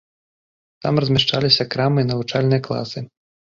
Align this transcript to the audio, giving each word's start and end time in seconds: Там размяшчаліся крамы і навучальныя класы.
Там 0.85 0.93
размяшчаліся 1.05 1.63
крамы 1.77 1.99
і 2.07 2.09
навучальныя 2.15 2.61
класы. 2.71 3.07